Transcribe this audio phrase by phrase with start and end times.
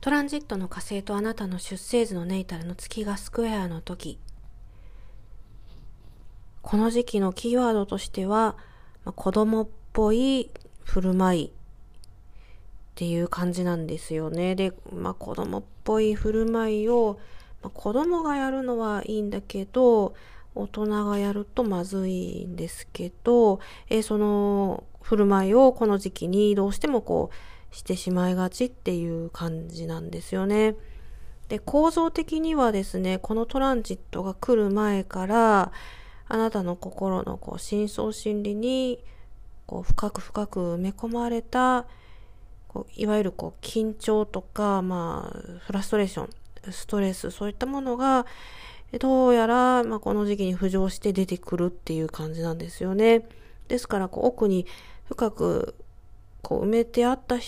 [0.00, 4.20] トランジットの火星とあなたの出生図のネイタルの月がスクエアの時、
[6.62, 8.56] この時期のキーワードとしては、
[9.04, 10.50] まあ、子供っぽい
[10.84, 11.50] 振る舞いっ
[12.94, 14.54] ていう感じなんですよね。
[14.54, 17.18] で、まあ、子供っぽい振る舞いを、
[17.62, 20.14] まあ、子供がやるのはいいんだけど、
[20.54, 30.74] 大人がやるとまずいんですけど、え、その振る舞いをこの時期にどうしてもこう、してしまいがちっていう感じなんですよね。
[31.48, 35.72] で、構造的にはですね、このトランジットが来る前から、
[36.28, 39.02] あなたの心のこう深層心理に
[39.66, 41.86] こう深く深く埋め込まれた
[42.68, 48.26] こういわゆるこう緊張とか、まあ、フラストレーション、ストレス、そういったものが、
[49.00, 53.26] どうやら、まあ、この時期に浮上して出てくるっていう感じなんですよね。
[53.68, 54.66] ですから、こう奥に
[55.06, 55.74] 深く
[56.42, 57.38] こう埋めてあった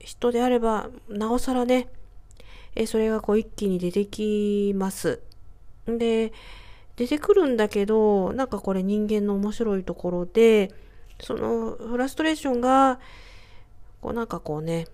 [0.00, 1.88] 人であれば、なおさらね、
[2.74, 5.20] えそれがこう一気に出てきます。
[5.86, 6.32] で、
[6.96, 10.72] 出てくるんだけど、なんかこれ人間の面白いところで、
[11.20, 12.98] そのフラストレーションが、
[14.00, 14.86] こうなんかこうね、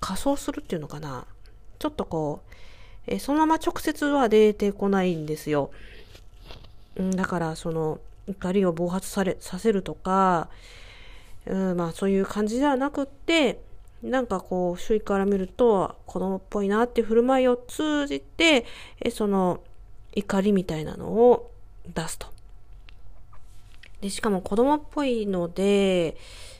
[0.00, 1.26] 仮想するっていうのかな。
[1.78, 2.52] ちょっとこう、
[3.06, 5.70] えそのまま直接は出てこないんですよ。
[7.00, 10.48] んだからその怒りを暴発されさせるとか、
[11.46, 13.60] うん、まあそういう感じではなくって、
[14.02, 18.66] なんかこう、周囲から見ると子供っぽいなっていう振る舞いを通じて、
[19.00, 19.60] えその
[20.14, 21.50] 怒りみたいなのを
[21.94, 22.28] 出すと。
[24.00, 26.16] で、しかも子供っぽいので、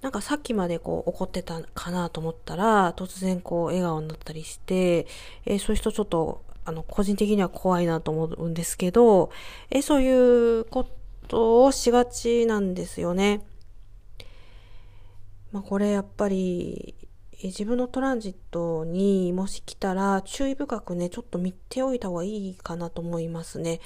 [0.00, 5.06] なんかさっきまでこう怒ってたかなと思ったら、突然こう笑顔になったりして、
[5.44, 9.30] え、そういう人ちょっと、あの、個人的には怖いなと思うんですけど、
[9.70, 10.86] え、そういうこ
[11.26, 13.42] とをしがちなんですよね。
[15.52, 16.94] まあ、これやっぱり
[17.42, 23.80] 自分のトランジットにもし来たら注意深くねちょっと見ておいた方がいいかなと思いますね。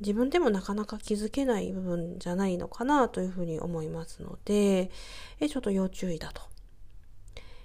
[0.00, 4.90] 自分でもなかなか気づけない部分じゃないのかなというふうに思いますので
[5.40, 6.42] えちょっと要注意だと。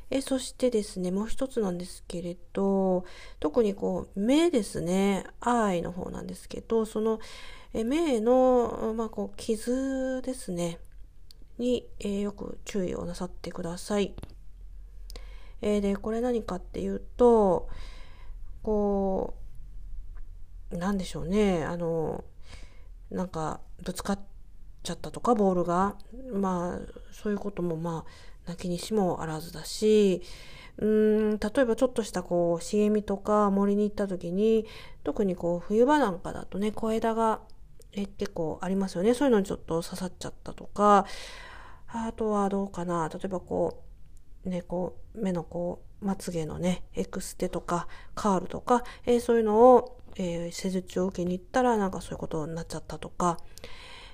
[0.09, 3.05] えそしてですねもう一つなんですけれど
[3.39, 7.19] 特にこう目ですね愛の方なんですけどその
[7.73, 10.79] え目の、まあ、こう傷ですね
[11.57, 14.13] に、え、よく注意をなさってください。
[15.61, 17.69] えー、で、これ何かっていうと、
[18.63, 19.35] こ
[20.71, 22.23] う、なんでしょうね、あの、
[23.11, 24.19] なんか、ぶつかっ
[24.83, 25.95] ちゃったとか、ボールが。
[26.33, 26.79] まあ、
[27.11, 28.11] そういうことも、まあ、
[28.47, 30.21] 泣きにしもあらずだし、
[30.77, 34.65] うん、例えばちょっとしたこう、茂みとか森に行った時に、
[35.03, 37.41] 特にこう、冬場なんかだとね、小枝が
[37.95, 39.13] え結構ありますよね。
[39.13, 41.05] そういうのにちょっと刺さっちゃったとか、
[41.87, 43.09] あとはどうかな。
[43.09, 43.84] 例えばこう、
[44.45, 53.37] ね、こう、目のこう、まつげのね、エクステとか、カールとか、えー、そういうのを、えー、施術を受けに行ったら、なんかそういうことになっちゃったとか、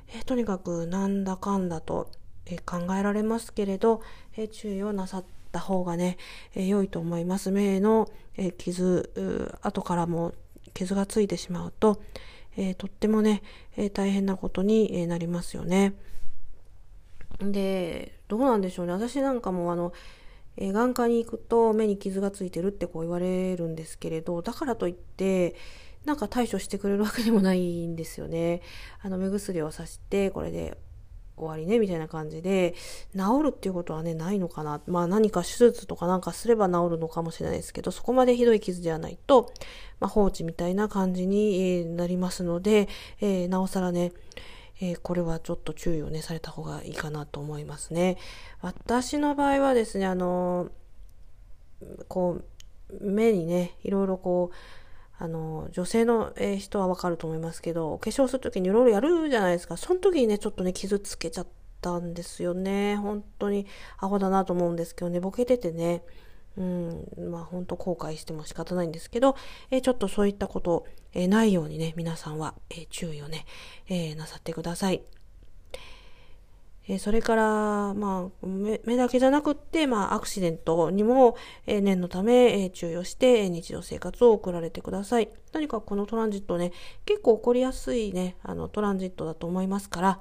[0.07, 2.09] えー、とにかくなんだかんだと、
[2.45, 4.01] え考えられますけれど、
[4.35, 6.17] え注意をなさった方がね、
[6.55, 7.51] え良いと思います。
[7.51, 10.33] 目の、え傷、後からも
[10.73, 12.01] 傷がついてしまうと、
[12.57, 13.43] えとってもね、
[13.77, 15.93] え大変なことになりますよね。
[17.39, 18.93] で、どうなんでしょうね。
[18.93, 19.93] 私なんかもあの、
[20.57, 25.55] え眼科に行くと目に傷がついてるってこう言われるんですけれど、だからといって、
[26.05, 28.61] なんか対処してくれるわけでもないんですよね。
[29.01, 30.77] あの、目薬をさして、これで
[31.37, 32.73] 終わりね、みたいな感じで、
[33.15, 34.81] 治るっていうことはね、ないのかな。
[34.87, 39.53] まあ何か手術とかなんかすれば治るのかもしれないですけど、そこまでひどい傷ではないと、
[39.99, 42.87] まあ放置みたいな感じになりますので、
[43.19, 44.11] えー、なおさらね、
[44.81, 48.17] えー、これはちょっと注意をね、された方がいいかなと思いますね。
[48.61, 50.69] 私の場合はですね、あの
[52.07, 52.43] こう、
[52.99, 59.77] 目にね、いろいろこう、あの、女性の人はわかると思いますけど、お化粧するときにいろいろやるじゃないですか。
[59.77, 61.47] その時にね、ちょっとね、傷つけちゃっ
[61.79, 62.95] たんですよね。
[62.95, 63.67] 本当に
[63.99, 66.03] アホだなと思うんですけどね、ボケててね、
[66.57, 69.35] うん、まあ本当後悔しても仕方ないんですけど、
[69.69, 73.45] えー、ちょっとそういったこと、えー、ないようにね、皆さんは、えー、注意をね、
[73.87, 75.01] えなさってください。
[76.87, 81.37] えそれから、まあ目、目だけじゃなくって、まあ、アクシデントにも、
[81.67, 85.29] え念のため、え注意をして、え日常生活を送られてください。
[85.53, 86.71] 何かこのトランジットね、
[87.05, 90.19] 結構起こりやすいね、あの、トランジットだと思いますから、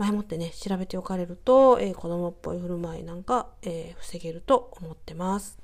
[0.00, 5.58] 前もってね、調べておかれると、えー、子供っぽい振る舞いなんか、えー、防げると思ってます。